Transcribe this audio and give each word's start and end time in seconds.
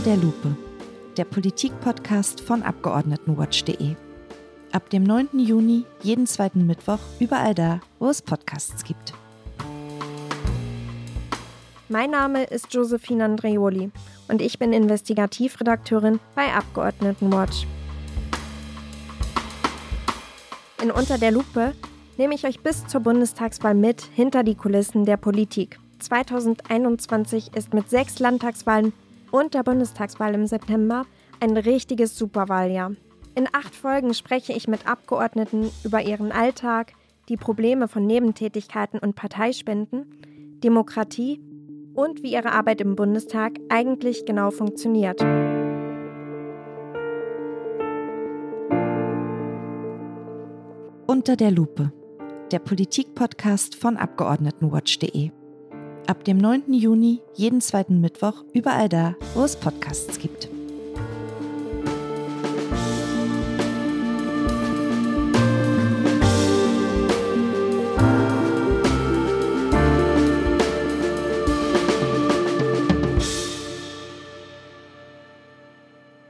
der 0.00 0.16
Lupe, 0.16 0.56
der 1.18 1.26
Politik-Podcast 1.26 2.40
von 2.40 2.62
Abgeordnetenwatch.de. 2.62 3.96
Ab 4.72 4.88
dem 4.88 5.02
9. 5.02 5.38
Juni, 5.38 5.84
jeden 6.02 6.26
zweiten 6.26 6.66
Mittwoch, 6.66 7.00
überall 7.18 7.54
da, 7.54 7.80
wo 7.98 8.08
es 8.08 8.22
Podcasts 8.22 8.82
gibt. 8.84 9.12
Mein 11.90 12.12
Name 12.12 12.44
ist 12.44 12.72
Josephine 12.72 13.26
Andreoli 13.26 13.90
und 14.28 14.40
ich 14.40 14.58
bin 14.58 14.72
Investigativredakteurin 14.72 16.18
bei 16.34 16.50
Abgeordnetenwatch. 16.50 17.66
In 20.82 20.90
Unter 20.90 21.18
der 21.18 21.32
Lupe 21.32 21.74
nehme 22.16 22.34
ich 22.34 22.46
euch 22.46 22.60
bis 22.60 22.86
zur 22.86 23.02
Bundestagswahl 23.02 23.74
mit 23.74 24.00
hinter 24.14 24.44
die 24.44 24.54
Kulissen 24.54 25.04
der 25.04 25.18
Politik. 25.18 25.78
2021 25.98 27.54
ist 27.54 27.74
mit 27.74 27.90
sechs 27.90 28.18
Landtagswahlen 28.18 28.94
und 29.30 29.54
der 29.54 29.62
Bundestagswahl 29.62 30.34
im 30.34 30.46
September 30.46 31.06
ein 31.40 31.56
richtiges 31.56 32.16
Superwahljahr. 32.16 32.92
In 33.34 33.46
acht 33.52 33.74
Folgen 33.74 34.14
spreche 34.14 34.52
ich 34.52 34.68
mit 34.68 34.86
Abgeordneten 34.86 35.70
über 35.84 36.02
ihren 36.02 36.32
Alltag, 36.32 36.92
die 37.28 37.36
Probleme 37.36 37.88
von 37.88 38.06
Nebentätigkeiten 38.06 38.98
und 38.98 39.14
Parteispenden, 39.14 40.06
Demokratie 40.62 41.40
und 41.94 42.22
wie 42.22 42.32
ihre 42.32 42.52
Arbeit 42.52 42.80
im 42.80 42.96
Bundestag 42.96 43.58
eigentlich 43.68 44.26
genau 44.26 44.50
funktioniert. 44.50 45.20
Unter 51.06 51.36
der 51.36 51.50
Lupe, 51.50 51.92
der 52.50 52.60
Politik-Podcast 52.60 53.74
von 53.74 53.96
Abgeordnetenwatch.de. 53.96 55.30
Ab 56.10 56.24
dem 56.24 56.38
9. 56.38 56.72
Juni, 56.72 57.20
jeden 57.36 57.60
zweiten 57.60 58.00
Mittwoch, 58.00 58.42
überall 58.52 58.88
da, 58.88 59.14
wo 59.34 59.44
es 59.44 59.54
Podcasts 59.54 60.18
gibt. 60.18 60.39